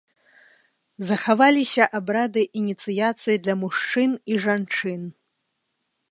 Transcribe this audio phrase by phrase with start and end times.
[1.09, 5.01] Захаваліся абрады ініцыяцыі для мужчын і жанчын.